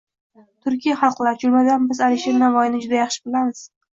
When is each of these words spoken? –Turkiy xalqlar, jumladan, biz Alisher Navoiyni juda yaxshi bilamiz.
–Turkiy 0.67 0.95
xalqlar, 1.01 1.35
jumladan, 1.43 1.85
biz 1.91 2.01
Alisher 2.07 2.39
Navoiyni 2.39 2.83
juda 2.87 2.99
yaxshi 3.01 3.25
bilamiz. 3.29 3.63